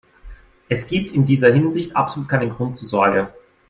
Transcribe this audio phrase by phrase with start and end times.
[0.67, 3.31] Es gibt in dieser Hinsicht absolut keinen Grund zur Sorge.